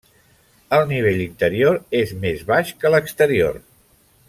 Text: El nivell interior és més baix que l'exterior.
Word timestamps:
El 0.77 0.85
nivell 0.91 1.21
interior 1.25 1.77
és 2.01 2.15
més 2.25 2.43
baix 2.49 2.73
que 2.81 2.93
l'exterior. 2.95 3.63